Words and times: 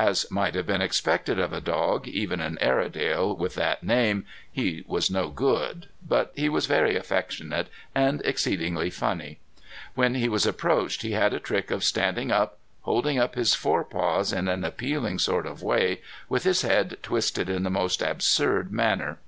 As 0.00 0.28
might 0.28 0.56
have 0.56 0.66
been 0.66 0.80
expected 0.82 1.38
of 1.38 1.52
a 1.52 1.60
dog, 1.60 2.08
even 2.08 2.40
an 2.40 2.58
Airedale, 2.60 3.36
with 3.36 3.54
that 3.54 3.84
name, 3.84 4.24
he 4.50 4.82
was 4.88 5.08
no 5.08 5.28
good. 5.28 5.86
But 6.04 6.32
he 6.34 6.48
was 6.48 6.66
very 6.66 6.96
affectionate, 6.96 7.68
and 7.94 8.20
exceedingly 8.24 8.90
funny. 8.90 9.38
When 9.94 10.16
he 10.16 10.28
was 10.28 10.46
approached 10.46 11.02
he 11.02 11.12
had 11.12 11.32
a 11.32 11.38
trick 11.38 11.70
of 11.70 11.84
standing 11.84 12.32
up, 12.32 12.58
holding 12.80 13.20
up 13.20 13.36
his 13.36 13.54
forepaws 13.54 14.32
in 14.32 14.48
an 14.48 14.64
appealing 14.64 15.20
sort 15.20 15.46
of 15.46 15.62
way, 15.62 16.00
with 16.28 16.42
his 16.42 16.62
head 16.62 16.96
twisted 17.00 17.48
in 17.48 17.62
the 17.62 17.70
most 17.70 18.02
absurd 18.02 18.72
manner. 18.72 19.20